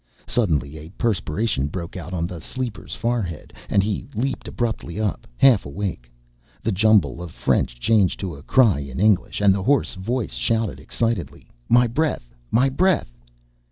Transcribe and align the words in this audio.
Suddenly 0.25 0.79
a 0.79 0.89
perspiration 0.97 1.67
broke 1.67 1.95
out 1.95 2.11
on 2.11 2.25
the 2.25 2.41
sleeper's 2.41 2.95
forehead, 2.95 3.53
and 3.69 3.83
he 3.83 4.07
leaped 4.15 4.47
abruptly 4.47 4.99
up, 4.99 5.27
half 5.37 5.63
awake. 5.63 6.11
The 6.63 6.71
jumble 6.71 7.21
of 7.21 7.29
French 7.29 7.79
changed 7.79 8.19
to 8.21 8.33
a 8.33 8.41
cry 8.41 8.79
in 8.79 8.99
English, 8.99 9.41
and 9.41 9.53
the 9.53 9.61
hoarse 9.61 9.93
voice 9.93 10.33
shouted 10.33 10.79
excitedly, 10.79 11.51
"My 11.69 11.85
breath, 11.85 12.33
my 12.49 12.67
breath!" 12.67 13.15